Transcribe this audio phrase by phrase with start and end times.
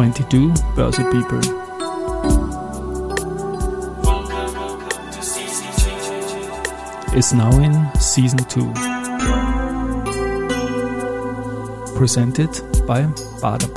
[0.00, 1.40] 22 Börse People.
[7.14, 8.72] Is now in season 2.
[11.98, 12.48] Presented
[12.86, 13.02] by
[13.42, 13.68] Bader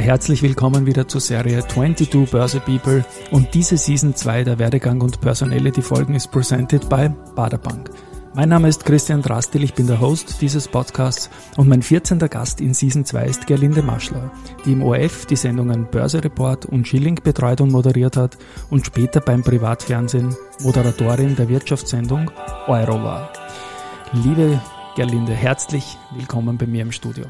[0.00, 5.20] herzlich willkommen wieder zur Serie 22 Börse People und diese Season 2 der Werdegang und
[5.20, 7.90] Personality Folgen ist presented by Baderbank.
[8.34, 12.18] Mein Name ist Christian Drastil, ich bin der Host dieses Podcasts und mein 14.
[12.18, 14.32] Gast in Season 2 ist Gerlinde Maschler,
[14.64, 18.38] die im ORF die Sendungen Börse Report und Schilling betreut und moderiert hat
[18.70, 22.30] und später beim Privatfernsehen Moderatorin der Wirtschaftssendung
[22.68, 23.32] Euro war.
[24.12, 24.60] Liebe
[24.96, 27.26] Gerlinde, herzlich willkommen bei mir im Studio.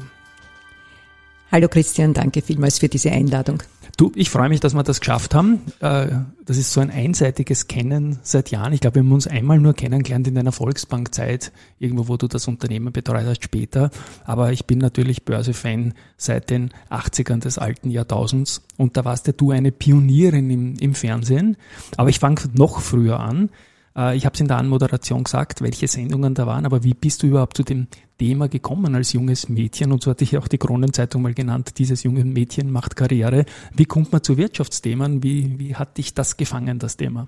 [1.51, 3.61] Hallo Christian, danke vielmals für diese Einladung.
[3.97, 5.59] Du, ich freue mich, dass wir das geschafft haben.
[5.81, 6.07] Äh,
[6.45, 8.71] das ist so ein einseitiges Kennen seit Jahren.
[8.71, 12.47] Ich glaube, wir haben uns einmal nur kennengelernt in deiner Volksbankzeit, irgendwo, wo du das
[12.47, 13.91] Unternehmen betreut hast später.
[14.23, 18.61] Aber ich bin natürlich Börsefan seit den 80ern des alten Jahrtausends.
[18.77, 21.57] Und da warst ja du eine Pionierin im, im Fernsehen.
[21.97, 23.49] Aber ich fange noch früher an.
[23.95, 27.23] Äh, ich habe es in der Anmoderation gesagt, welche Sendungen da waren, aber wie bist
[27.23, 29.91] du überhaupt zu dem Thema gekommen als junges Mädchen?
[29.91, 33.45] Und so hatte ich auch die Kronenzeitung mal genannt, dieses junge Mädchen macht Karriere.
[33.75, 35.23] Wie kommt man zu Wirtschaftsthemen?
[35.23, 37.27] Wie, wie hat dich das gefangen, das Thema?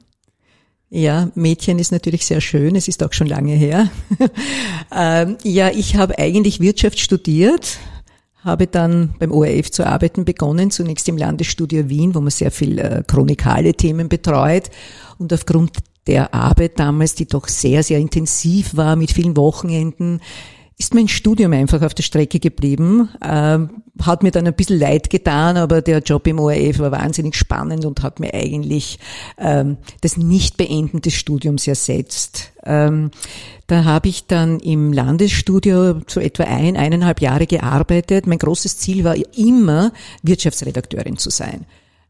[0.95, 3.89] Ja, Mädchen ist natürlich sehr schön, es ist auch schon lange her.
[4.95, 7.80] ähm, ja, ich habe eigentlich Wirtschaft studiert,
[8.44, 12.78] habe dann beim ORF zu arbeiten begonnen, zunächst im Landesstudio Wien, wo man sehr viel
[12.78, 14.69] äh, chronikale Themen betreut.
[15.17, 20.20] Und aufgrund der Arbeit damals, die doch sehr, sehr intensiv war mit vielen Wochenenden,
[20.78, 23.09] ist mein Studium einfach auf der Strecke geblieben.
[23.23, 27.36] Ähm, hat mir dann ein bisschen leid getan, aber der Job im ORF war wahnsinnig
[27.36, 29.00] spannend und hat mir eigentlich
[29.38, 32.52] ähm, das Nicht-Beenden des Studiums ersetzt.
[32.66, 33.12] Ähm,
[33.68, 38.25] da habe ich dann im Landesstudio so etwa ein, eineinhalb Jahre gearbeitet.
[38.25, 39.94] Mein großes Ziel war immer,
[40.24, 41.66] Wirtschaftsredakteurin zu sein.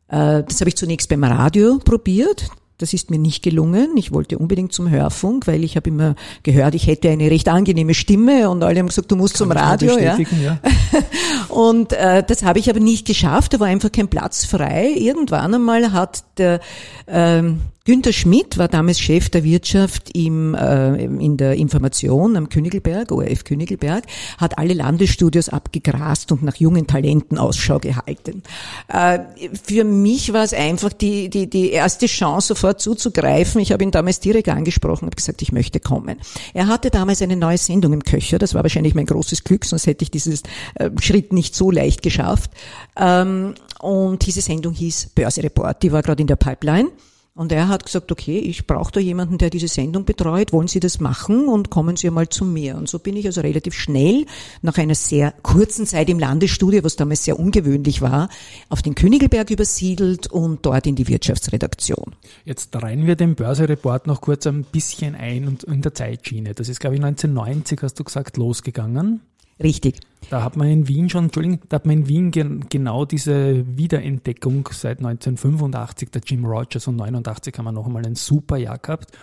[0.08, 2.50] Äh, das habe ich zunächst beim Radio probiert.
[2.78, 3.96] Das ist mir nicht gelungen.
[3.98, 7.94] Ich wollte unbedingt zum Hörfunk, weil ich habe immer gehört, ich hätte eine recht angenehme
[7.94, 9.98] Stimme und alle haben gesagt, du musst Kann zum Radio.
[9.98, 10.18] Ja.
[10.18, 10.60] ja.
[11.50, 13.54] und äh, das habe ich aber nicht geschafft.
[13.54, 14.92] Da war einfach kein Platz frei.
[14.96, 16.60] Irgendwann einmal hat der
[17.08, 23.12] ähm, Günter Schmidt war damals Chef der Wirtschaft im, äh, in der Information am Königelberg,
[23.12, 24.06] ORF Königelberg,
[24.38, 28.42] hat alle Landesstudios abgegrast und nach jungen Talenten Ausschau gehalten.
[28.88, 29.20] Äh,
[29.62, 33.60] für mich war es einfach die, die, die erste Chance, sofort zuzugreifen.
[33.60, 36.16] Ich habe ihn damals direkt angesprochen und gesagt, ich möchte kommen.
[36.54, 39.88] Er hatte damals eine neue Sendung im Köcher, das war wahrscheinlich mein großes Glück, sonst
[39.88, 40.44] hätte ich dieses
[40.76, 42.50] äh, Schritt nicht so leicht geschafft.
[42.96, 46.88] Ähm, und diese Sendung hieß Börse Report, die war gerade in der Pipeline.
[47.36, 50.80] Und er hat gesagt, okay, ich brauche da jemanden, der diese Sendung betreut, wollen Sie
[50.80, 52.76] das machen und kommen Sie einmal zu mir.
[52.76, 54.28] Und so bin ich also relativ schnell,
[54.62, 58.30] nach einer sehr kurzen Zeit im Landesstudio, was damals sehr ungewöhnlich war,
[58.70, 62.16] auf den Königelberg übersiedelt und dort in die Wirtschaftsredaktion.
[62.46, 66.54] Jetzt reihen wir den Börsereport noch kurz ein bisschen ein und in der Zeitschiene.
[66.54, 69.22] Das ist, glaube ich, 1990, hast du gesagt, losgegangen.
[69.64, 70.02] Richtig.
[70.30, 73.66] Da hat man in Wien schon, Entschuldigung, da hat man in Wien gen, genau diese
[73.78, 78.78] Wiederentdeckung seit 1985, der Jim Rogers und 89 haben wir noch einmal ein super Jahr
[78.78, 79.18] gehabt.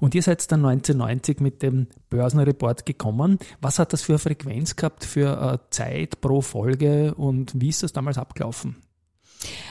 [0.00, 3.38] Und ihr seid dann 1990 mit dem Börsenreport gekommen.
[3.60, 7.82] Was hat das für eine Frequenz gehabt, für eine Zeit pro Folge und wie ist
[7.82, 8.76] das damals abgelaufen?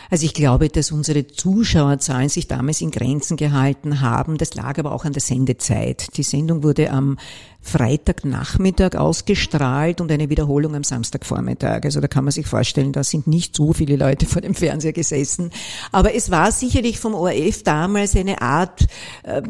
[0.10, 4.38] Also ich glaube, dass unsere Zuschauerzahlen sich damals in Grenzen gehalten haben.
[4.38, 6.16] Das lag aber auch an der Sendezeit.
[6.18, 7.18] Die Sendung wurde am
[7.66, 11.84] Freitagnachmittag ausgestrahlt und eine Wiederholung am Samstagvormittag.
[11.84, 14.94] Also da kann man sich vorstellen, da sind nicht so viele Leute vor dem Fernseher
[14.94, 15.50] gesessen.
[15.92, 18.86] Aber es war sicherlich vom ORF damals eine Art
[19.24, 19.42] äh,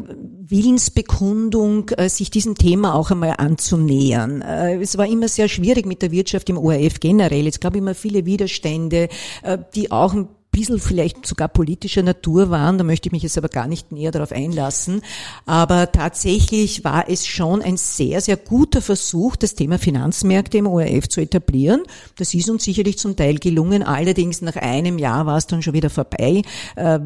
[0.48, 4.40] Willensbekundung, äh, sich diesem Thema auch einmal anzunähern.
[4.40, 7.46] Äh, es war immer sehr schwierig mit der Wirtschaft im ORF generell.
[7.46, 9.10] Es gab immer viele Widerstände,
[9.42, 12.78] äh, die auch ein bisschen vielleicht sogar politischer Natur waren.
[12.78, 15.02] Da möchte ich mich jetzt aber gar nicht näher darauf einlassen.
[15.44, 21.08] Aber tatsächlich war es schon ein sehr, sehr guter Versuch, das Thema Finanzmärkte im ORF
[21.08, 21.82] zu etablieren.
[22.16, 23.82] Das ist uns sicherlich zum Teil gelungen.
[23.82, 26.42] Allerdings nach einem Jahr war es dann schon wieder vorbei.
[26.76, 27.00] Äh,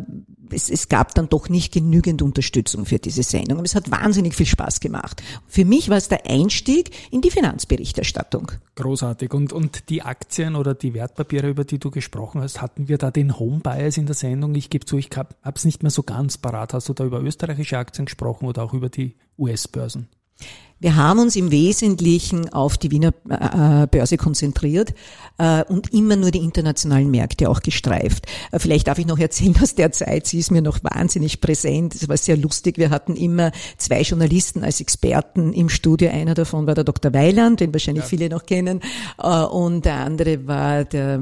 [0.53, 3.59] es, es gab dann doch nicht genügend Unterstützung für diese Sendung.
[3.59, 5.23] Und es hat wahnsinnig viel Spaß gemacht.
[5.47, 8.53] Für mich war es der Einstieg in die Finanzberichterstattung.
[8.77, 9.33] Großartig.
[9.33, 13.11] Und, und die Aktien oder die Wertpapiere, über die du gesprochen hast, hatten wir da
[13.11, 14.55] den Home Bias in der Sendung?
[14.55, 16.75] Ich gebe zu, ich habe es nicht mehr so ganz parat.
[16.75, 20.09] Hast du da über österreichische Aktien gesprochen oder auch über die US-Börsen?
[20.81, 24.95] Wir haben uns im Wesentlichen auf die Wiener äh, Börse konzentriert
[25.37, 28.27] äh, und immer nur die internationalen Märkte auch gestreift.
[28.51, 31.95] Äh, vielleicht darf ich noch erzählen aus der Zeit, sie ist mir noch wahnsinnig präsent.
[31.95, 32.79] Es war sehr lustig.
[32.79, 36.11] Wir hatten immer zwei Journalisten als Experten im Studio.
[36.11, 37.13] Einer davon war der Dr.
[37.13, 38.09] Weiland, den wahrscheinlich ja.
[38.09, 38.81] viele noch kennen.
[39.19, 41.19] Und der andere war der,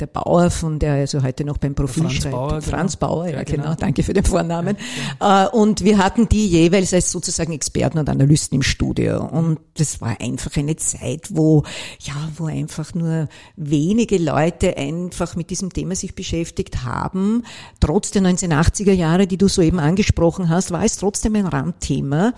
[0.00, 2.32] der Bauer, von der also heute noch beim Profil Franz schreibt.
[2.32, 2.62] Bauer, genau.
[2.62, 3.64] Franz Bauer, ja, ja genau.
[3.64, 3.74] genau.
[3.74, 4.78] Danke für den Vornamen.
[5.20, 9.24] Ja, und wir hatten die jeweils als sozusagen Experten und Analysten im Studio.
[9.24, 11.64] Und das war einfach eine Zeit, wo,
[12.00, 17.44] ja, wo einfach nur wenige Leute einfach mit diesem Thema sich beschäftigt haben.
[17.80, 22.34] Trotz der 1980er Jahre, die du soeben angesprochen hast, war es trotzdem ein Randthema.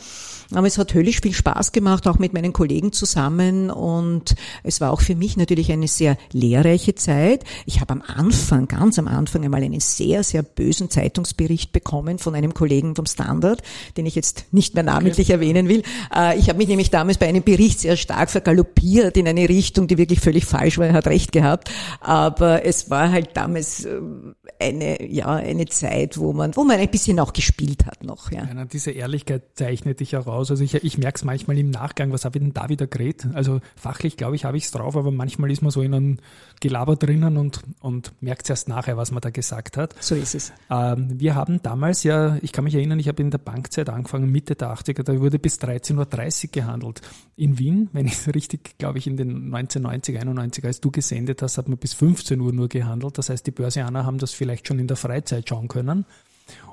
[0.55, 3.71] Aber es hat höllisch viel Spaß gemacht, auch mit meinen Kollegen zusammen.
[3.71, 7.45] Und es war auch für mich natürlich eine sehr lehrreiche Zeit.
[7.67, 12.35] Ich habe am Anfang, ganz am Anfang einmal einen sehr, sehr bösen Zeitungsbericht bekommen von
[12.35, 13.63] einem Kollegen vom Standard,
[13.97, 15.35] den ich jetzt nicht mehr namentlich okay.
[15.35, 15.83] erwähnen will.
[16.15, 19.87] Äh, ich habe mich nämlich damals bei einem Bericht sehr stark vergaloppiert in eine Richtung,
[19.89, 20.87] die wirklich völlig falsch war.
[20.87, 21.71] Er hat recht gehabt.
[22.01, 26.91] Aber es war halt damals ähm, eine, ja, eine Zeit, wo man, wo man ein
[26.91, 28.31] bisschen auch gespielt hat noch.
[28.31, 28.45] Ja.
[28.45, 30.44] ja diese Ehrlichkeit zeichnet dich auch aus.
[30.51, 33.29] Also ich, ich merke es manchmal im Nachgang, was habe ich denn da wieder geredet?
[33.35, 36.19] Also fachlich, glaube ich, habe ich es drauf, aber manchmal ist man so in einem
[36.61, 39.95] Gelaber drinnen und, und merkt erst nachher, was man da gesagt hat.
[40.01, 40.53] So ist es.
[40.71, 44.31] Ähm, wir haben damals ja, ich kann mich erinnern, ich habe in der Bankzeit angefangen,
[44.31, 47.01] Mitte der 80er, da wurde bis 13.30 Uhr gehandelt.
[47.37, 51.43] In Wien, wenn ich es richtig, glaube ich, in den 1990, 91, als du gesendet
[51.43, 53.19] hast, hat man bis 15 Uhr nur gehandelt.
[53.19, 56.05] Das heißt, die Börsianer haben das vielleicht schon in der Freizeit schauen können.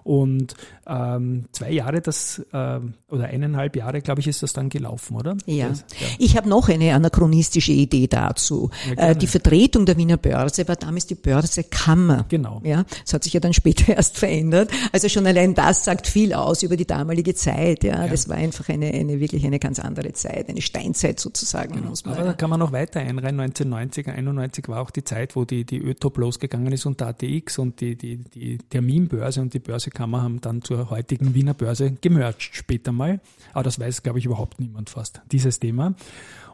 [0.04, 0.56] Und
[0.88, 5.38] ähm, zwei Jahre, das ähm, oder eineinhalb Jahre, glaube ich, ist das dann gelaufen, oder?
[5.46, 5.70] Ja.
[5.70, 6.08] Das, ja.
[6.18, 8.72] Ich habe noch eine anachronistische Idee dazu.
[8.98, 12.26] Ja, äh, die Vertretung der Wiener Börse war damals die Börsekammer.
[12.30, 12.62] Genau.
[12.64, 14.72] Ja, das hat sich ja dann später erst verändert.
[14.92, 17.84] Also schon allein das sagt viel aus über die damalige Zeit.
[17.84, 18.08] Ja, ja.
[18.08, 21.76] das war einfach eine, eine wirklich eine ganz andere Zeit, eine Steinzeit sozusagen.
[21.76, 21.94] Genau.
[22.06, 23.40] Aber da kann man noch weiter einreihen.
[23.40, 27.60] 1990, 91 war auch die Zeit, wo die die ÖTOP losgegangen ist und der ATX
[27.60, 32.54] und die die die Terminbörse und die Börsekammer haben dann zur heutigen Wiener Börse gemerged
[32.54, 33.22] später mal.
[33.54, 35.96] Aber das weiß, glaube ich, überhaupt niemand fast, dieses Thema.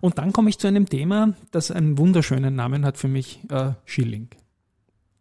[0.01, 3.71] Und dann komme ich zu einem Thema, das einen wunderschönen Namen hat für mich, äh,
[3.85, 4.27] Schilling.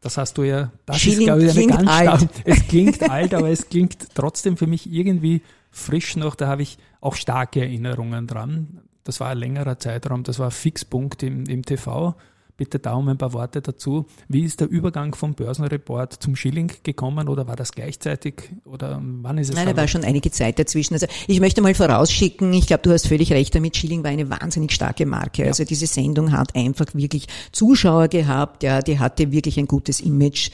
[0.03, 2.29] Das hast du ja, das Schilling ist, glaube ich, eine ganz alt.
[2.45, 5.41] Es klingt alt, aber es klingt trotzdem für mich irgendwie
[5.71, 6.35] frisch noch.
[6.35, 8.83] Da habe ich auch starke Erinnerungen dran.
[9.05, 12.15] Das war ein längerer Zeitraum, das war ein Fixpunkt im, im TV
[12.57, 14.07] bitte da um ein paar Worte dazu.
[14.29, 19.39] Wie ist der Übergang vom Börsenreport zum Schilling gekommen oder war das gleichzeitig oder wann
[19.39, 19.55] ist es?
[19.55, 20.95] Nein, da war schon einige Zeit dazwischen.
[20.95, 24.31] Also ich möchte mal vorausschicken, ich glaube, du hast völlig recht damit, Schilling war eine
[24.31, 25.43] wahnsinnig starke Marke.
[25.43, 25.49] Ja.
[25.49, 30.51] Also diese Sendung hat einfach wirklich Zuschauer gehabt, ja, die hatte wirklich ein gutes Image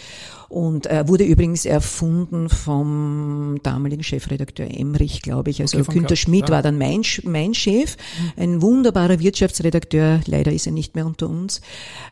[0.53, 5.63] und äh, wurde übrigens erfunden vom damaligen Chefredakteur Emrich, glaube ich.
[5.63, 6.57] Also okay, Günter Schmidt ja.
[6.57, 7.97] war dann mein, mein Chef,
[8.37, 11.63] ein wunderbarer Wirtschaftsredakteur, leider ist er nicht mehr unter uns.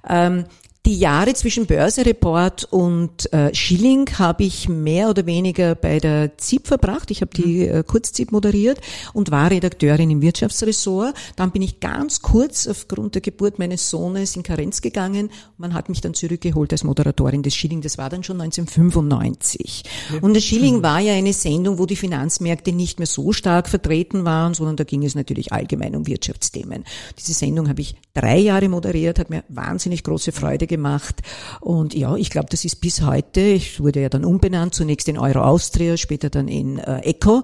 [0.09, 0.47] Ähm,
[0.87, 6.67] die Jahre zwischen Börsereport und äh, Schilling habe ich mehr oder weniger bei der ZIP
[6.67, 7.11] verbracht.
[7.11, 7.75] Ich habe die mhm.
[7.75, 8.81] äh, Kurzzip moderiert
[9.13, 11.15] und war Redakteurin im Wirtschaftsressort.
[11.37, 15.31] Dann bin ich ganz kurz aufgrund der Geburt meines Sohnes in Karenz gegangen.
[15.59, 17.83] Man hat mich dann zurückgeholt als Moderatorin des Schilling.
[17.83, 19.83] Das war dann schon 1995.
[20.15, 20.21] Ja.
[20.23, 20.83] Und das Schilling mhm.
[20.83, 24.85] war ja eine Sendung, wo die Finanzmärkte nicht mehr so stark vertreten waren, sondern da
[24.85, 26.85] ging es natürlich allgemein um Wirtschaftsthemen.
[27.19, 31.21] Diese Sendung habe ich drei Jahre moderiert, hat mir wahnsinnig große Freude gemacht.
[31.61, 35.19] Und ja, ich glaube, das ist bis heute, ich wurde ja dann umbenannt, zunächst in
[35.19, 37.43] Euro Austria, später dann in äh, Eco.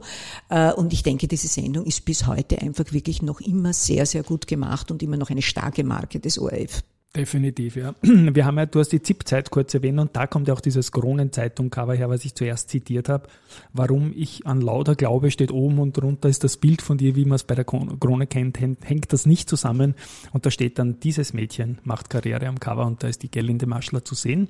[0.49, 4.23] Äh, und ich denke, diese Sendung ist bis heute einfach wirklich noch immer sehr, sehr
[4.23, 6.83] gut gemacht und immer noch eine starke Marke des ORF.
[7.17, 7.95] Definitiv, ja.
[8.03, 10.93] Wir haben ja, du hast die ZIP-Zeit kurz erwähnt und da kommt ja auch dieses
[10.93, 13.29] Kronenzeitung-Cover her, was ich zuerst zitiert habe.
[13.73, 17.25] Warum ich an lauter Glaube steht oben und drunter ist das Bild von dir, wie
[17.25, 19.95] man es bei der Krone kennt, hängt das nicht zusammen.
[20.33, 23.67] Und da steht dann, dieses Mädchen macht Karriere am Cover und da ist die Gerlinde
[23.67, 24.49] Maschler zu sehen.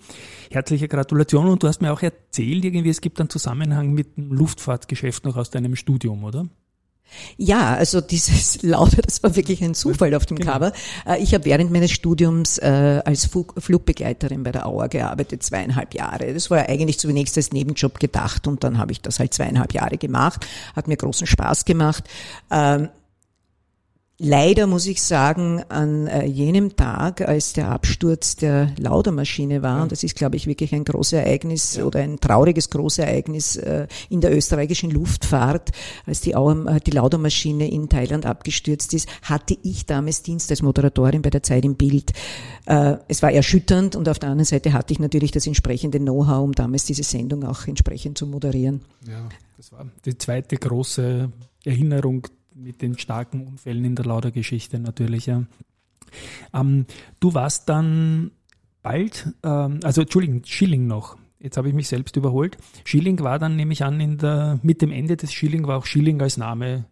[0.51, 4.33] Herzliche Gratulation und du hast mir auch erzählt, irgendwie, es gibt einen Zusammenhang mit dem
[4.33, 6.47] Luftfahrtgeschäft noch aus deinem Studium, oder?
[7.37, 10.53] Ja, also dieses Lauter, das war wirklich ein Zufall auf dem genau.
[10.53, 10.73] Cover.
[11.07, 16.33] Äh, ich habe während meines Studiums äh, als Flugbegleiterin bei der Auer gearbeitet, zweieinhalb Jahre.
[16.33, 19.99] Das war eigentlich zunächst als Nebenjob gedacht und dann habe ich das halt zweieinhalb Jahre
[19.99, 20.47] gemacht.
[20.75, 22.05] Hat mir großen Spaß gemacht.
[24.19, 29.93] Leider muss ich sagen, an äh, jenem Tag, als der Absturz der Laudermaschine war, und
[29.93, 34.23] das ist, glaube ich, wirklich ein großes Ereignis oder ein trauriges großes Ereignis äh, in
[34.23, 35.73] der österreichischen Luftfahrt,
[36.07, 41.21] als die, äh, die Laudermaschine in Thailand abgestürzt ist, hatte ich damals Dienst als Moderatorin
[41.21, 42.13] bei der Zeit im Bild.
[43.09, 46.53] Es war erschütternd und auf der anderen Seite hatte ich natürlich das entsprechende Know-how, um
[46.53, 48.81] damals diese Sendung auch entsprechend zu moderieren.
[49.07, 51.31] Ja, das war die zweite große
[51.65, 55.45] Erinnerung mit den starken Unfällen in der Lauder-Geschichte natürlich, ja.
[56.55, 56.87] Ähm,
[57.21, 58.31] du warst dann
[58.83, 61.17] bald, ähm, also Entschuldigung, Schilling noch.
[61.39, 62.57] Jetzt habe ich mich selbst überholt.
[62.85, 65.87] Schilling war dann, nehme ich an, in der, mit dem Ende des Schilling war auch
[65.87, 66.87] Schilling als Name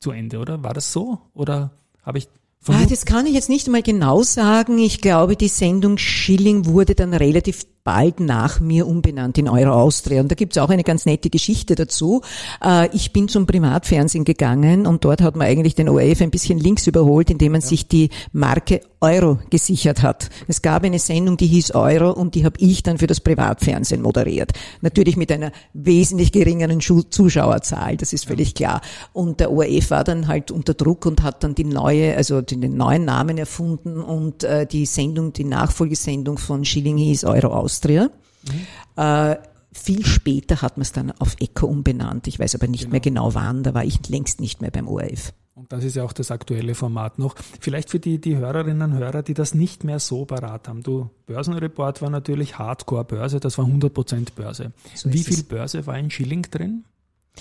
[0.00, 0.62] zu Ende, oder?
[0.62, 1.18] War das so?
[1.32, 2.28] Oder habe ich
[2.68, 4.78] Ah, das kann ich jetzt nicht mal genau sagen.
[4.78, 10.20] Ich glaube, die Sendung Schilling wurde dann relativ bald nach mir umbenannt in Euro Austria.
[10.20, 12.20] Und da gibt's auch eine ganz nette Geschichte dazu.
[12.62, 16.58] Äh, ich bin zum Privatfernsehen gegangen und dort hat man eigentlich den ORF ein bisschen
[16.58, 17.66] links überholt, indem man ja.
[17.68, 20.30] sich die Marke Euro gesichert hat.
[20.48, 24.02] Es gab eine Sendung, die hieß Euro und die habe ich dann für das Privatfernsehen
[24.02, 24.50] moderiert.
[24.80, 28.80] Natürlich mit einer wesentlich geringeren Zuschauerzahl, das ist völlig klar.
[29.12, 32.76] Und der ORF war dann halt unter Druck und hat dann die neue, also den
[32.76, 37.75] neuen Namen erfunden und äh, die Sendung, die Nachfolgesendung von Schilling hieß Euro Austria.
[37.76, 38.10] Austria.
[38.48, 39.02] Mhm.
[39.02, 39.36] Äh,
[39.72, 42.26] viel später hat man es dann auf Echo umbenannt.
[42.26, 42.92] Ich weiß aber nicht genau.
[42.92, 45.32] mehr genau wann, da war ich längst nicht mehr beim ORF.
[45.54, 47.34] Und das ist ja auch das aktuelle Format noch.
[47.60, 50.82] Vielleicht für die, die Hörerinnen und Hörer, die das nicht mehr so parat haben.
[50.82, 54.72] Du, Börsenreport war natürlich Hardcore-Börse, das war 100% Börse.
[54.94, 55.42] So Wie viel es.
[55.44, 56.84] Börse war in Schilling drin?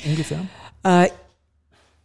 [0.05, 0.45] Ungefähr?
[0.83, 1.09] Äh,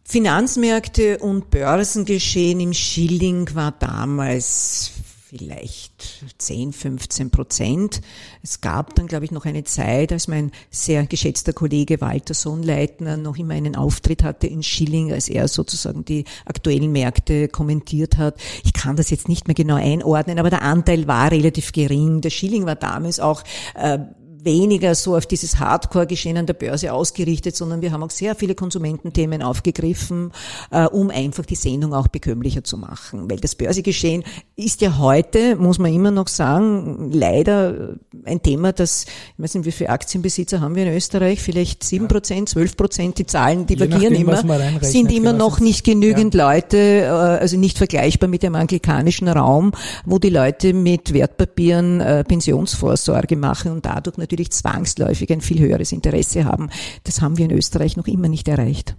[0.03, 4.91] Finanzmärkte und Börsengeschehen im Schilling war damals
[5.31, 8.01] vielleicht 10, 15 Prozent.
[8.43, 13.15] Es gab dann, glaube ich, noch eine Zeit, als mein sehr geschätzter Kollege Walter Sohnleitner
[13.15, 18.35] noch immer einen Auftritt hatte in Schilling, als er sozusagen die aktuellen Märkte kommentiert hat.
[18.65, 22.19] Ich kann das jetzt nicht mehr genau einordnen, aber der Anteil war relativ gering.
[22.19, 23.43] Der Schilling war damals auch
[23.75, 23.99] äh,
[24.43, 28.55] weniger so auf dieses Hardcore-Geschehen an der Börse ausgerichtet, sondern wir haben auch sehr viele
[28.55, 30.31] Konsumententhemen aufgegriffen,
[30.71, 33.29] äh, um einfach die Sendung auch bekömmlicher zu machen.
[33.29, 34.23] Weil das Börsegeschehen
[34.55, 37.95] ist ja heute, muss man immer noch sagen, leider
[38.25, 41.41] ein Thema, das, ich weiß nicht, wie viele Aktienbesitzer haben wir in Österreich?
[41.41, 44.41] Vielleicht sieben Prozent, zwölf Prozent, die Zahlen divergieren immer,
[44.81, 46.51] sind immer noch nicht genügend ja.
[46.51, 49.71] Leute, äh, also nicht vergleichbar mit dem anglikanischen Raum,
[50.05, 55.59] wo die Leute mit Wertpapieren äh, Pensionsvorsorge machen und dadurch natürlich natürlich zwangsläufig ein viel
[55.59, 56.69] höheres Interesse haben.
[57.03, 58.95] Das haben wir in Österreich noch immer nicht erreicht.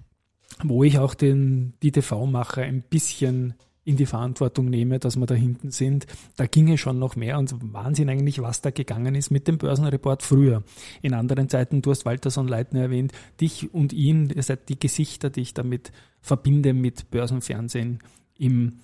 [0.63, 5.35] Wo ich auch den, die TV-Macher ein bisschen in die Verantwortung nehme, dass wir da
[5.35, 6.07] hinten sind.
[6.37, 10.23] Da ginge schon noch mehr und Wahnsinn eigentlich, was da gegangen ist mit dem Börsenreport
[10.23, 10.63] früher.
[11.01, 15.31] In anderen Zeiten, du hast Walterson Leitner erwähnt, dich und ihn, ihr seid die Gesichter,
[15.31, 18.01] die ich damit verbinde mit Börsenfernsehen
[18.39, 18.81] im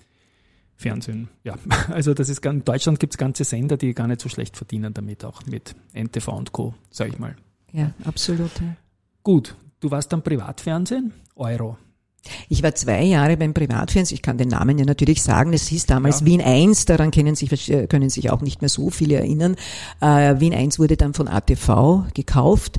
[0.78, 1.28] Fernsehen.
[1.42, 1.56] Ja,
[1.88, 4.94] also das ist in Deutschland gibt es ganze Sender, die gar nicht so schlecht verdienen
[4.94, 7.34] damit, auch mit NTV und Co., sag ich mal.
[7.72, 8.52] Ja, absolut.
[8.60, 8.76] Ja.
[9.22, 11.76] Gut, du warst am Privatfernsehen, Euro.
[12.48, 15.86] Ich war zwei Jahre beim Privatfernsehen, ich kann den Namen ja natürlich sagen, es hieß
[15.86, 16.26] damals ja.
[16.26, 19.56] Wien 1, daran können sich, äh, können sich auch nicht mehr so viele erinnern.
[20.00, 22.78] Äh, Wien 1 wurde dann von ATV gekauft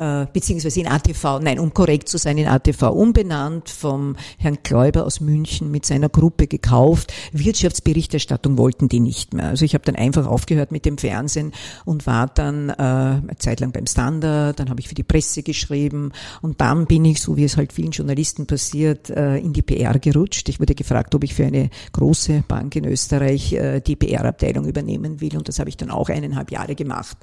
[0.00, 5.04] äh, beziehungsweise in ATV, nein, um korrekt zu sein, in ATV umbenannt, vom Herrn Kläuber
[5.04, 7.12] aus München mit seiner Gruppe gekauft.
[7.32, 9.48] Wirtschaftsberichterstattung wollten die nicht mehr.
[9.48, 11.52] Also ich habe dann einfach aufgehört mit dem Fernsehen
[11.84, 15.42] und war dann äh, eine Zeit lang beim Standard, dann habe ich für die Presse
[15.42, 19.62] geschrieben und dann bin ich, so wie es halt vielen Journalisten passiert, äh, in die
[19.62, 20.48] PR gerutscht.
[20.48, 25.20] Ich wurde gefragt, ob ich für eine große Bank in Österreich äh, die PR-Abteilung übernehmen
[25.20, 27.18] will und das habe ich dann auch eineinhalb Jahre gemacht.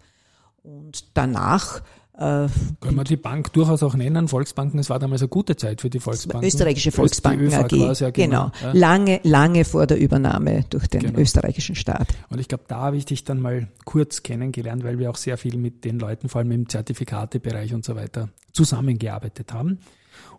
[0.61, 1.81] Und danach
[2.17, 2.47] äh,
[2.81, 5.89] Können wir die Bank durchaus auch nennen, Volksbanken, es war damals eine gute Zeit für
[5.89, 6.47] die Volksbanken.
[6.47, 8.51] Österreichische Volksbanken AG, ja genau.
[8.59, 8.73] genau.
[8.73, 11.19] Lange, lange vor der Übernahme durch den genau.
[11.19, 12.07] österreichischen Staat.
[12.29, 15.37] Und ich glaube, da habe ich dich dann mal kurz kennengelernt, weil wir auch sehr
[15.37, 19.79] viel mit den Leuten, vor allem im Zertifikatebereich und so weiter, zusammengearbeitet haben.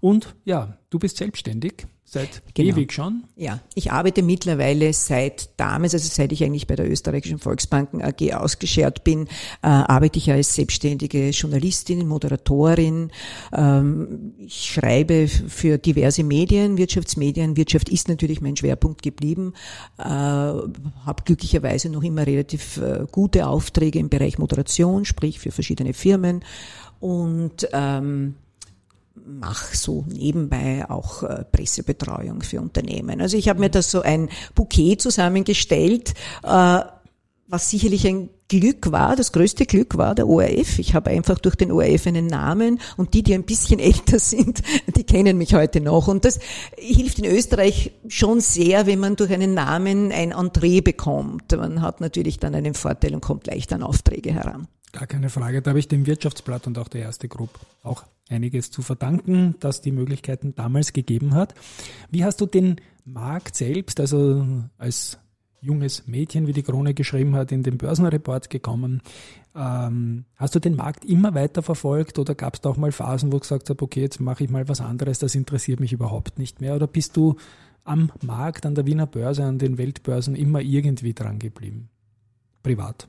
[0.00, 2.71] Und ja, du bist selbstständig seit genau.
[2.71, 3.25] ewig schon.
[3.37, 8.33] Ja, ich arbeite mittlerweile seit damals, also seit ich eigentlich bei der österreichischen Volksbanken AG
[8.33, 9.26] ausgeschert bin,
[9.62, 13.11] äh, arbeite ich als selbstständige Journalistin, Moderatorin.
[13.52, 17.59] Ähm, ich schreibe für diverse Medien, Wirtschaftsmedien.
[17.59, 19.52] Wirtschaft ist natürlich mein Schwerpunkt geblieben.
[19.99, 25.93] Äh, habe glücklicherweise noch immer relativ äh, gute Aufträge im Bereich Moderation, sprich für verschiedene
[25.93, 26.43] Firmen.
[27.00, 28.35] Und ähm,
[29.28, 33.20] mache so nebenbei auch äh, Pressebetreuung für Unternehmen.
[33.20, 36.80] Also ich habe mir das so ein Bouquet zusammengestellt, äh,
[37.50, 40.78] was sicherlich ein Glück war, das größte Glück war der ORF.
[40.78, 44.62] Ich habe einfach durch den ORF einen Namen und die, die ein bisschen älter sind,
[44.97, 46.08] die kennen mich heute noch.
[46.08, 46.38] Und das
[46.76, 51.52] hilft in Österreich schon sehr, wenn man durch einen Namen ein Entree bekommt.
[51.52, 54.68] Man hat natürlich dann einen Vorteil und kommt leicht an Aufträge heran.
[54.92, 55.61] Gar keine Frage.
[55.61, 57.50] Da habe ich dem Wirtschaftsblatt und auch der erste Group
[57.82, 61.54] auch einiges zu verdanken, dass die Möglichkeiten damals gegeben hat.
[62.11, 65.18] Wie hast du den Markt selbst, also als
[65.61, 69.02] junges Mädchen, wie die Krone geschrieben hat, in den Börsenreport gekommen.
[69.54, 73.32] Ähm, hast du den Markt immer weiter verfolgt oder gab es da auch mal Phasen,
[73.32, 76.38] wo du gesagt hast, okay, jetzt mache ich mal was anderes, das interessiert mich überhaupt
[76.38, 76.76] nicht mehr?
[76.76, 77.37] Oder bist du
[77.85, 81.88] am Markt, an der Wiener Börse, an den Weltbörsen immer irgendwie dran geblieben?
[82.62, 83.08] Privat?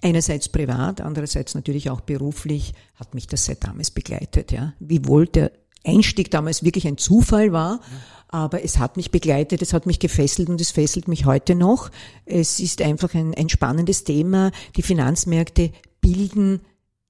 [0.00, 4.52] Einerseits privat, andererseits natürlich auch beruflich hat mich das seit damals begleitet.
[4.52, 4.74] Ja.
[4.78, 5.50] Wiewohl der
[5.84, 7.80] Einstieg damals wirklich ein Zufall war,
[8.28, 11.90] aber es hat mich begleitet, es hat mich gefesselt und es fesselt mich heute noch.
[12.26, 14.52] Es ist einfach ein, ein spannendes Thema.
[14.76, 16.60] Die Finanzmärkte bilden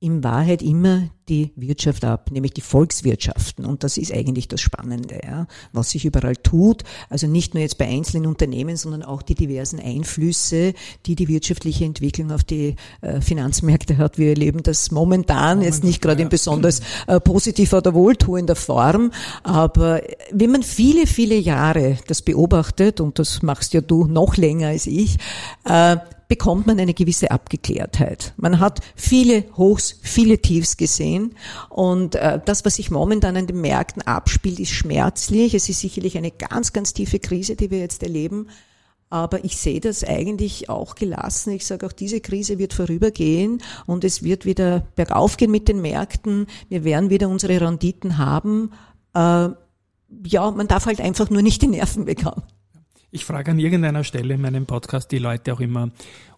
[0.01, 3.65] in Wahrheit immer die Wirtschaft ab, nämlich die Volkswirtschaften.
[3.65, 6.85] Und das ist eigentlich das Spannende, ja, was sich überall tut.
[7.11, 10.73] Also nicht nur jetzt bei einzelnen Unternehmen, sondern auch die diversen Einflüsse,
[11.07, 14.19] die die wirtschaftliche Entwicklung auf die äh, Finanzmärkte hat.
[14.19, 19.11] Wir erleben das momentan, jetzt nicht gerade in besonders äh, positiver oder wohltuender Form.
[19.43, 20.01] Aber
[20.31, 24.87] wenn man viele, viele Jahre das beobachtet, und das machst ja du noch länger als
[24.87, 25.17] ich,
[25.65, 25.97] äh,
[26.29, 28.35] bekommt man eine gewisse Abgeklärtheit.
[28.37, 31.35] Man hat viele Hochs, viele Tiefs gesehen
[31.71, 35.55] und äh, das, was sich momentan an den Märkten abspielt, ist schmerzlich.
[35.55, 38.49] Es ist sicherlich eine ganz, ganz tiefe Krise, die wir jetzt erleben.
[39.11, 41.53] Aber ich sehe das eigentlich auch gelassen.
[41.53, 45.81] Ich sage, auch diese Krise wird vorübergehen und es wird wieder bergauf gehen mit den
[45.81, 46.47] Märkten.
[46.69, 48.73] Wir werden wieder unsere Renditen haben.
[49.15, 49.49] Äh,
[50.25, 52.43] ja, man darf halt einfach nur nicht die Nerven bekommen.
[53.11, 55.91] Ich frage an irgendeiner Stelle in meinem Podcast die Leute auch immer,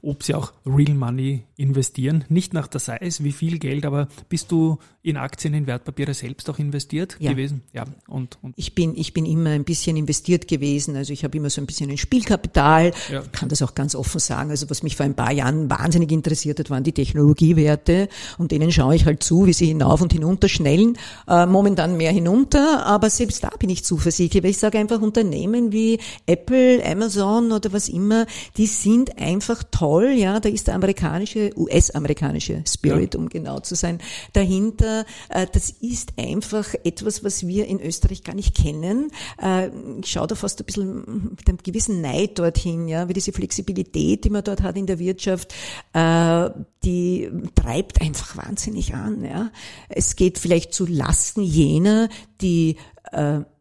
[0.03, 2.25] ob sie auch Real Money investieren.
[2.29, 6.49] Nicht nach der Size, wie viel Geld, aber bist du in Aktien, in Wertpapiere selbst
[6.49, 7.33] auch investiert ja.
[7.33, 7.62] gewesen?
[7.73, 7.85] Ja.
[8.07, 10.97] Und, und ich bin, ich bin immer ein bisschen investiert gewesen.
[10.97, 12.93] Also ich habe immer so ein bisschen ein Spielkapital.
[13.11, 13.23] Ja.
[13.23, 14.50] Ich kann das auch ganz offen sagen.
[14.50, 18.09] Also was mich vor ein paar Jahren wahnsinnig interessiert hat, waren die Technologiewerte.
[18.39, 20.97] Und denen schaue ich halt zu, wie sie hinauf und hinunter schnellen.
[21.27, 24.43] Äh, momentan mehr hinunter, aber selbst da bin ich zuversichtlich.
[24.43, 28.26] Weil ich sage einfach, Unternehmen wie Apple, Amazon oder was immer,
[28.57, 33.21] die sind einfach toll ja, da ist der amerikanische, US-amerikanische Spirit, ja.
[33.21, 33.99] um genau zu sein,
[34.33, 35.05] dahinter.
[35.29, 39.11] Äh, das ist einfach etwas, was wir in Österreich gar nicht kennen.
[39.43, 43.33] Äh, ich schaue da fast ein bisschen mit einem gewissen Neid dorthin, ja, wie diese
[43.33, 45.55] Flexibilität, die man dort hat in der Wirtschaft,
[45.93, 46.50] äh,
[46.85, 49.50] die treibt einfach wahnsinnig an, ja.
[49.88, 52.09] Es geht vielleicht zu Lasten jener,
[52.40, 52.77] die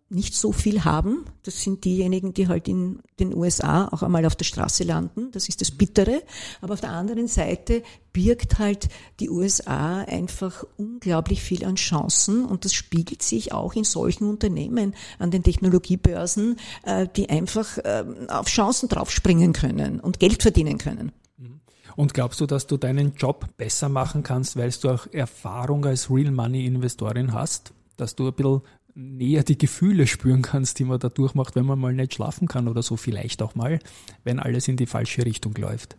[0.10, 1.26] nicht so viel haben.
[1.44, 5.30] Das sind diejenigen, die halt in den USA auch einmal auf der Straße landen.
[5.32, 6.24] Das ist das Bittere.
[6.62, 12.66] Aber auf der anderen Seite birgt halt die USA einfach unglaublich viel an Chancen und
[12.66, 18.48] das spiegelt sich auch in solchen Unternehmen an den Technologiebörsen, äh, die einfach ähm, auf
[18.48, 21.12] Chancen draufspringen können und Geld verdienen können.
[21.38, 21.60] Mhm.
[21.96, 26.10] Und glaubst du, dass du deinen Job besser machen kannst, weil du auch Erfahrung als
[26.10, 27.74] Real Money Investorin hast?
[27.96, 28.62] Dass du ein bisschen
[28.96, 32.68] näher die Gefühle spüren kannst, die man da durchmacht, wenn man mal nicht schlafen kann
[32.68, 33.80] oder so vielleicht auch mal,
[34.24, 35.98] wenn alles in die falsche Richtung läuft.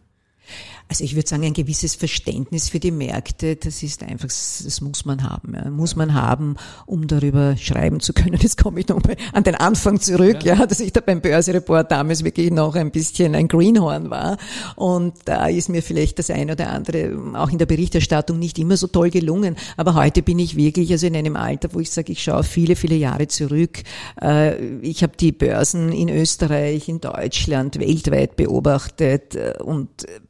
[0.91, 5.05] Also ich würde sagen, ein gewisses Verständnis für die Märkte, das ist einfach, das muss
[5.05, 5.55] man haben.
[5.55, 5.71] Ja.
[5.71, 8.39] Muss man haben, um darüber schreiben zu können.
[8.41, 10.57] Jetzt komme ich nochmal an den Anfang zurück, ja.
[10.57, 14.37] ja, dass ich da beim Börsereport damals wirklich noch ein bisschen ein Greenhorn war.
[14.75, 18.77] Und da ist mir vielleicht das eine oder andere auch in der Berichterstattung nicht immer
[18.77, 19.55] so toll gelungen.
[19.77, 22.75] Aber heute bin ich wirklich also in einem Alter, wo ich sage, ich schaue viele,
[22.75, 23.85] viele Jahre zurück.
[24.21, 30.21] Äh, ich habe die Börsen in Österreich, in Deutschland, weltweit beobachtet äh, und äh,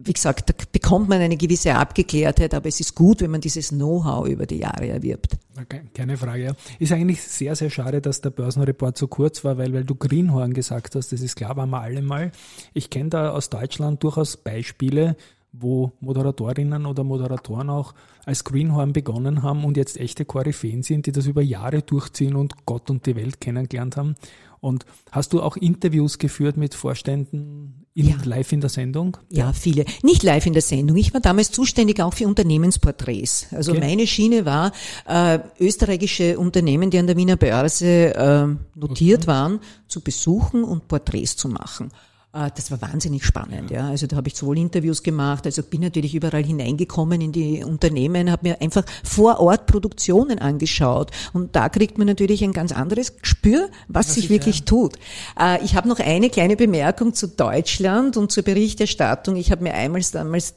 [0.00, 3.70] wie gesagt, da bekommt man eine gewisse Abgeklärtheit, aber es ist gut, wenn man dieses
[3.70, 5.36] Know-how über die Jahre erwirbt.
[5.60, 6.44] Okay, keine Frage.
[6.44, 6.52] Ja.
[6.78, 10.52] Ist eigentlich sehr, sehr schade, dass der Börsenreport so kurz war, weil, weil du Greenhorn
[10.52, 12.30] gesagt hast, das ist klar, waren wir alle mal.
[12.74, 15.16] Ich kenne da aus Deutschland durchaus Beispiele,
[15.52, 21.12] wo Moderatorinnen oder Moderatoren auch als Greenhorn begonnen haben und jetzt echte Koryphäen sind, die
[21.12, 24.14] das über Jahre durchziehen und Gott und die Welt kennengelernt haben.
[24.60, 28.16] Und hast du auch Interviews geführt mit Vorständen in, ja.
[28.22, 29.16] live in der Sendung?
[29.28, 29.84] Ja, viele.
[30.02, 30.96] Nicht live in der Sendung.
[30.96, 33.48] Ich war damals zuständig auch für Unternehmensporträts.
[33.50, 33.80] Also okay.
[33.80, 34.70] meine Schiene war,
[35.06, 39.26] äh, österreichische Unternehmen, die an der Wiener Börse äh, notiert okay.
[39.26, 41.90] waren, zu besuchen und Porträts zu machen.
[42.32, 43.88] Äh, das war wahnsinnig spannend, ja.
[43.88, 48.30] Also da habe ich sowohl Interviews gemacht, also bin natürlich überall hineingekommen in die Unternehmen,
[48.30, 53.16] habe mir einfach vor Ort Produktionen angeschaut und da kriegt man natürlich ein ganz anderes
[53.16, 54.64] Gespür, was, was sich wirklich ja.
[54.66, 54.96] tut.
[55.40, 59.36] Äh, ich habe noch eine kleine Bemerkung zu Deutschland und zur Berichterstattung.
[59.36, 60.54] Ich habe mir einmal damals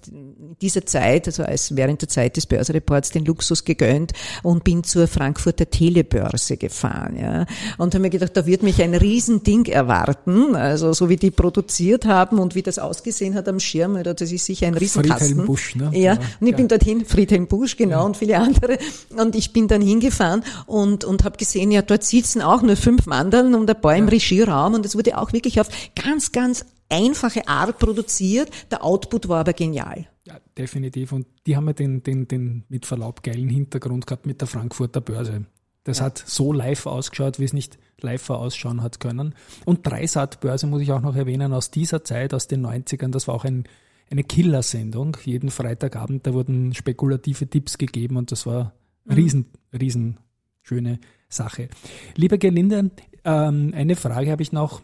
[0.61, 4.11] dieser Zeit, also als während der Zeit des Börsereports, den Luxus gegönnt
[4.43, 7.17] und bin zur Frankfurter Telebörse gefahren.
[7.17, 7.45] Ja.
[7.77, 12.05] Und habe mir gedacht, da wird mich ein Riesending erwarten, also so wie die produziert
[12.05, 15.27] haben und wie das ausgesehen hat am Schirm, das ist sicher ein Riesenkasten.
[15.27, 15.91] Friedhelm Busch, ne?
[15.93, 16.57] Ja, und ich ja.
[16.57, 18.01] bin dorthin, Friedhelm Busch, genau, ja.
[18.01, 18.77] und viele andere.
[19.17, 23.05] Und ich bin dann hingefahren und, und habe gesehen, ja, dort sitzen auch nur fünf
[23.05, 27.47] Mandeln und ein paar im Regieraum und es wurde auch wirklich auf ganz, ganz einfache
[27.47, 28.49] Art produziert.
[28.69, 30.07] Der Output war aber genial.
[30.25, 31.11] Ja, definitiv.
[31.11, 35.01] Und die haben ja den, den, den mit Verlaub geilen Hintergrund gehabt mit der Frankfurter
[35.01, 35.45] Börse.
[35.83, 36.05] Das ja.
[36.05, 39.33] hat so live ausgeschaut, wie es nicht live ausschauen hat können.
[39.65, 43.35] Und Dreisat-Börse muss ich auch noch erwähnen, aus dieser Zeit, aus den 90ern, das war
[43.35, 43.65] auch ein,
[44.09, 45.17] eine Killersendung.
[45.23, 48.73] Jeden Freitagabend, da wurden spekulative Tipps gegeben und das war
[49.05, 49.13] mhm.
[49.13, 50.17] riesen, riesen
[50.61, 51.69] schöne Sache.
[52.15, 52.91] Lieber Gelinde,
[53.23, 54.81] ähm, eine Frage habe ich noch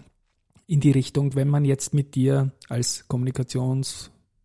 [0.66, 3.08] in die Richtung, wenn man jetzt mit dir als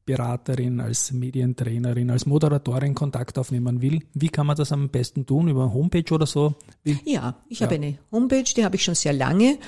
[0.05, 5.49] Kommunikationsberaterin, als Medientrainerin, als Moderatorin Kontakt aufnehmen will, wie kann man das am besten tun?
[5.49, 6.55] Über Homepage oder so?
[6.83, 6.99] Wie?
[7.05, 7.67] Ja, ich ja.
[7.67, 9.59] habe eine Homepage, die habe ich schon sehr lange.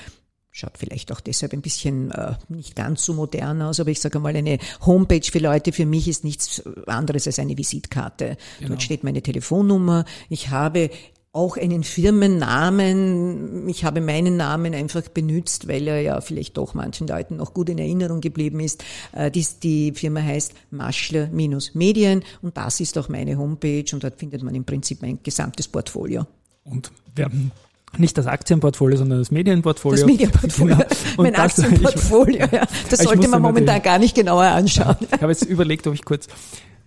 [0.51, 4.19] Schaut vielleicht auch deshalb ein bisschen äh, nicht ganz so modern aus, aber ich sage
[4.19, 8.37] mal, eine Homepage für Leute für mich ist nichts anderes als eine Visitkarte.
[8.59, 8.69] Genau.
[8.69, 10.05] Dort steht meine Telefonnummer.
[10.29, 10.91] Ich habe
[11.35, 13.67] auch einen Firmennamen.
[13.67, 17.69] Ich habe meinen Namen einfach benutzt, weil er ja vielleicht doch manchen Leuten noch gut
[17.69, 18.83] in Erinnerung geblieben ist.
[19.11, 24.55] Äh, die Firma heißt Maschler-Medien und das ist auch meine Homepage und dort findet man
[24.55, 26.25] im Prinzip mein gesamtes Portfolio.
[26.63, 27.51] Und wir haben
[27.99, 29.97] nicht das Aktienportfolio, sondern das Medienportfolio.
[29.97, 30.75] Das Medienportfolio.
[30.75, 30.89] Genau.
[31.17, 32.67] mein das, Aktienportfolio, ich, ja.
[32.89, 34.97] Das sollte man momentan gar nicht genauer anschauen.
[34.99, 36.27] Ja, ich habe jetzt überlegt, ob ich kurz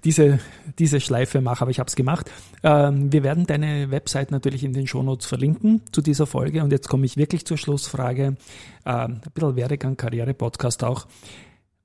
[0.05, 0.39] diese,
[0.79, 2.31] diese Schleife mache, aber ich habe es gemacht.
[2.63, 6.63] Ähm, wir werden deine Website natürlich in den Shownotes verlinken zu dieser Folge.
[6.63, 8.23] Und jetzt komme ich wirklich zur Schlussfrage.
[8.27, 8.37] Ähm,
[8.87, 11.07] ein bisschen Werdegang, Karriere-Podcast auch.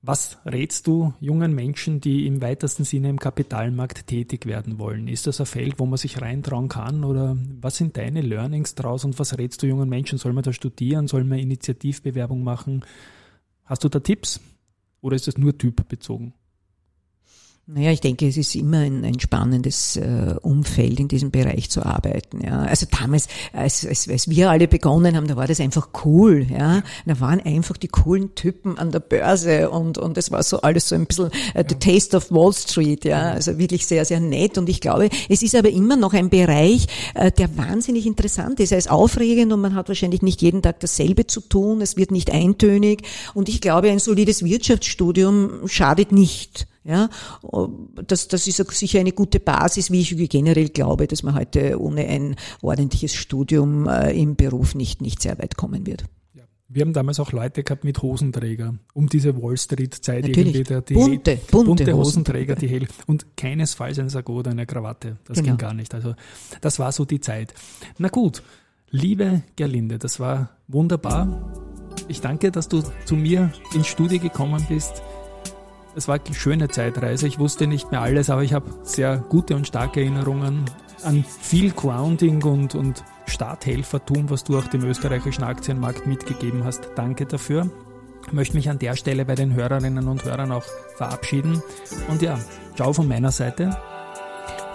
[0.06, 5.08] Was rätst du jungen Menschen, die im weitesten Sinne im Kapitalmarkt tätig werden wollen?
[5.08, 7.04] Ist das ein Feld, wo man sich reintrauen kann?
[7.04, 10.18] Oder was sind deine Learnings draus und was rätst du jungen Menschen?
[10.18, 11.08] Soll man da studieren?
[11.08, 12.84] Soll man Initiativbewerbung machen?
[13.64, 14.42] Hast du da Tipps?
[15.00, 16.34] Oder ist das nur typbezogen?
[17.66, 21.82] Naja, ich denke, es ist immer ein, ein spannendes äh, Umfeld, in diesem Bereich zu
[21.82, 22.44] arbeiten.
[22.44, 22.60] Ja.
[22.60, 26.46] Also damals, als, als, als wir alle begonnen haben, da war das einfach cool.
[26.50, 26.82] Ja.
[27.06, 30.90] Da waren einfach die coolen Typen an der Börse und und es war so alles
[30.90, 33.06] so ein bisschen äh, the taste of Wall Street.
[33.06, 33.30] Ja.
[33.30, 34.58] Also wirklich sehr, sehr nett.
[34.58, 38.72] Und ich glaube, es ist aber immer noch ein Bereich, äh, der wahnsinnig interessant ist.
[38.72, 41.80] Er ist aufregend und man hat wahrscheinlich nicht jeden Tag dasselbe zu tun.
[41.80, 43.04] Es wird nicht eintönig.
[43.32, 46.66] Und ich glaube, ein solides Wirtschaftsstudium schadet nicht.
[46.84, 47.08] Ja,
[48.06, 52.06] das, das ist sicher eine gute Basis, wie ich generell glaube, dass man heute ohne
[52.06, 56.04] ein ordentliches Studium äh, im Beruf nicht, nicht sehr weit kommen wird.
[56.68, 60.64] Wir haben damals auch Leute gehabt mit Hosenträger, um diese Wall Street-Zeit irgendwie.
[60.64, 62.88] Der, die bunte, bunte, bunte Hosenträger, die hell.
[63.06, 65.18] Und keinesfalls ein Sakko oder eine Krawatte.
[65.24, 65.50] Das genau.
[65.50, 65.94] ging gar nicht.
[65.94, 66.14] Also,
[66.60, 67.54] das war so die Zeit.
[67.98, 68.42] Na gut.
[68.90, 71.52] Liebe Gerlinde, das war wunderbar.
[72.08, 75.02] Ich danke, dass du zu mir ins Studio gekommen bist.
[75.96, 77.26] Es war eine schöne Zeitreise.
[77.26, 80.64] Ich wusste nicht mehr alles, aber ich habe sehr gute und starke Erinnerungen
[81.04, 86.88] an viel Grounding und, und Starthelfertum, was du auch dem österreichischen Aktienmarkt mitgegeben hast.
[86.96, 87.70] Danke dafür.
[88.26, 90.64] Ich möchte mich an der Stelle bei den Hörerinnen und Hörern auch
[90.96, 91.62] verabschieden.
[92.08, 92.38] Und ja,
[92.74, 93.76] ciao von meiner Seite.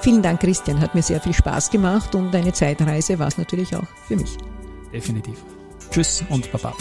[0.01, 0.79] Vielen Dank, Christian.
[0.79, 4.37] Hat mir sehr viel Spaß gemacht und eine Zeitreise war es natürlich auch für mich.
[4.93, 5.43] Definitiv.
[5.91, 6.73] Tschüss und Baba.